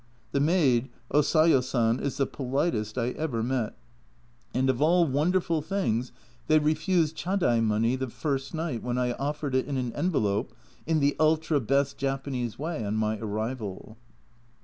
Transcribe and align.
The 0.31 0.39
maid, 0.39 0.89
O 1.11 1.21
Sayo 1.21 1.61
San, 1.63 1.99
is 1.99 2.17
the 2.17 2.25
politest 2.25 2.97
I 2.97 3.09
ever 3.09 3.43
met; 3.43 3.77
and 4.51 4.67
of 4.67 4.81
all 4.81 5.05
wonderful 5.05 5.61
things, 5.61 6.11
they 6.47 6.57
refused 6.57 7.15
Chadai 7.15 7.61
money 7.63 7.95
the 7.95 8.07
first 8.09 8.55
night 8.55 8.81
when 8.81 8.97
I 8.97 9.11
offered 9.13 9.53
it 9.53 9.67
in 9.67 9.77
an 9.77 9.93
envelope 9.93 10.55
in 10.87 11.01
the 11.01 11.15
ultra 11.19 11.59
best 11.59 11.99
Japanese 11.99 12.57
way 12.57 12.83
on 12.83 12.95
my 12.95 13.19
arrival. 13.19 13.95